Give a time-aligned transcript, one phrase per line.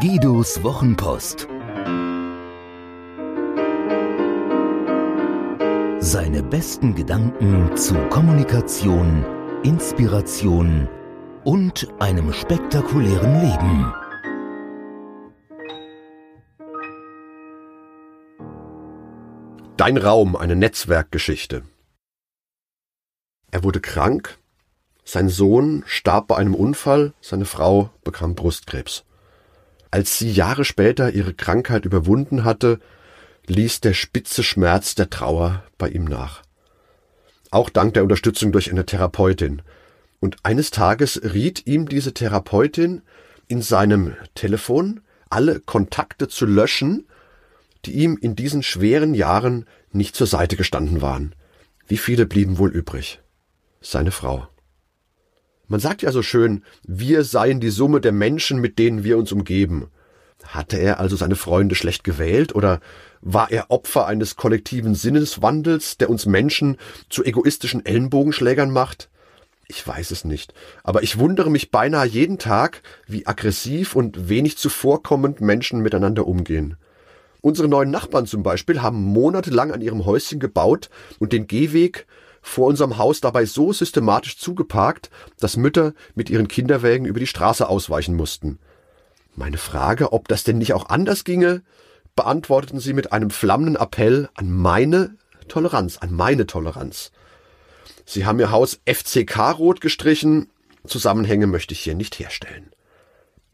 [0.00, 1.46] Guidos Wochenpost.
[6.00, 9.26] Seine besten Gedanken zu Kommunikation,
[9.62, 10.88] Inspiration
[11.44, 13.92] und einem spektakulären Leben.
[19.76, 21.64] Dein Raum, eine Netzwerkgeschichte.
[23.50, 24.38] Er wurde krank,
[25.04, 29.04] sein Sohn starb bei einem Unfall, seine Frau bekam Brustkrebs.
[29.90, 32.78] Als sie Jahre später ihre Krankheit überwunden hatte,
[33.46, 36.42] ließ der spitze Schmerz der Trauer bei ihm nach.
[37.50, 39.62] Auch dank der Unterstützung durch eine Therapeutin.
[40.20, 43.02] Und eines Tages riet ihm diese Therapeutin,
[43.48, 47.06] in seinem Telefon alle Kontakte zu löschen,
[47.84, 51.34] die ihm in diesen schweren Jahren nicht zur Seite gestanden waren.
[51.88, 53.20] Wie viele blieben wohl übrig?
[53.80, 54.46] Seine Frau.
[55.70, 59.30] Man sagt ja so schön, wir seien die Summe der Menschen, mit denen wir uns
[59.30, 59.86] umgeben.
[60.42, 62.80] Hatte er also seine Freunde schlecht gewählt oder
[63.20, 66.76] war er Opfer eines kollektiven Sinneswandels, der uns Menschen
[67.08, 69.10] zu egoistischen Ellenbogenschlägern macht?
[69.68, 74.58] Ich weiß es nicht, aber ich wundere mich beinahe jeden Tag, wie aggressiv und wenig
[74.58, 76.78] zuvorkommend Menschen miteinander umgehen.
[77.42, 82.08] Unsere neuen Nachbarn zum Beispiel haben monatelang an ihrem Häuschen gebaut und den Gehweg
[82.40, 87.68] vor unserem Haus dabei so systematisch zugeparkt, dass Mütter mit ihren Kinderwägen über die Straße
[87.68, 88.58] ausweichen mussten.
[89.36, 91.62] Meine Frage, ob das denn nicht auch anders ginge,
[92.16, 95.16] beantworteten sie mit einem flammenden Appell an meine
[95.48, 97.12] Toleranz, an meine Toleranz.
[98.04, 100.50] Sie haben ihr Haus FCK rot gestrichen,
[100.86, 102.70] Zusammenhänge möchte ich hier nicht herstellen.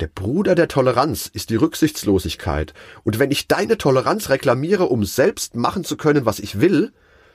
[0.00, 2.74] Der Bruder der Toleranz ist die Rücksichtslosigkeit,
[3.04, 6.92] und wenn ich deine Toleranz reklamiere, um selbst machen zu können, was ich will,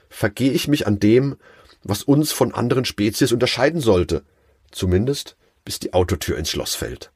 [0.08, 1.36] vergehe ich mich an dem,
[1.82, 4.22] was uns von anderen Spezies unterscheiden sollte,
[4.70, 7.10] zumindest bis die Autotür ins Schloss fällt.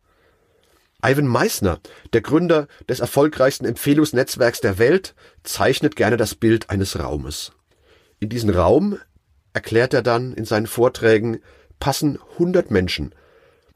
[1.04, 1.80] Ivan Meissner,
[2.12, 7.52] der Gründer des erfolgreichsten Empfehlungsnetzwerks der Welt, zeichnet gerne das Bild eines Raumes.
[8.20, 8.98] In diesen Raum,
[9.52, 11.40] erklärt er dann in seinen Vorträgen,
[11.80, 13.14] passen 100 Menschen.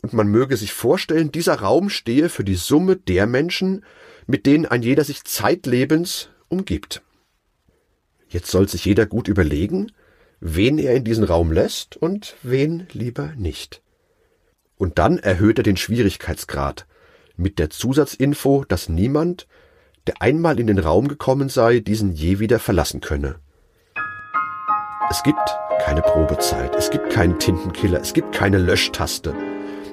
[0.02, 3.84] Und man möge sich vorstellen, dieser Raum stehe für die Summe der Menschen,
[4.26, 7.02] mit denen ein jeder sich zeitlebens umgibt.
[8.28, 9.92] Jetzt soll sich jeder gut überlegen,
[10.40, 13.82] wen er in diesen Raum lässt und wen lieber nicht.
[14.76, 16.86] Und dann erhöht er den Schwierigkeitsgrad
[17.36, 19.46] mit der Zusatzinfo, dass niemand,
[20.06, 23.36] der einmal in den Raum gekommen sei, diesen je wieder verlassen könne.
[25.10, 25.38] Es gibt
[25.80, 29.34] keine Probezeit, es gibt keinen Tintenkiller, es gibt keine Löschtaste.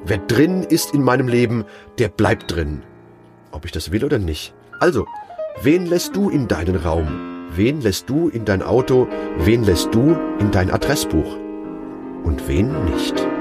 [0.06, 1.66] Wer drin ist in meinem Leben,
[1.98, 2.84] der bleibt drin.
[3.52, 4.54] Ob ich das will oder nicht.
[4.80, 5.06] Also,
[5.62, 7.33] wen lässt du in deinen Raum?
[7.56, 9.08] Wen lässt du in dein Auto?
[9.38, 11.38] Wen lässt du in dein Adressbuch?
[12.24, 13.33] Und wen nicht?